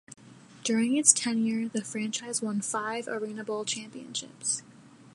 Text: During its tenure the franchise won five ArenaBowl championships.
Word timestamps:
During 0.63 0.97
its 0.97 1.13
tenure 1.13 1.67
the 1.69 1.83
franchise 1.83 2.41
won 2.41 2.61
five 2.61 3.05
ArenaBowl 3.05 3.67
championships. 3.67 4.63